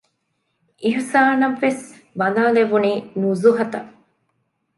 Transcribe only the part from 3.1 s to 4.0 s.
ނުޒުހަތަށް